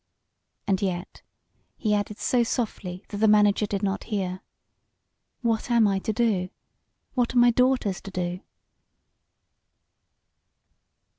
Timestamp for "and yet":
0.65-1.21